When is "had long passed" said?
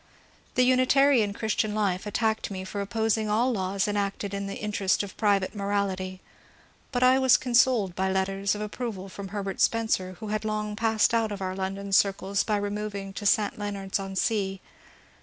10.29-11.13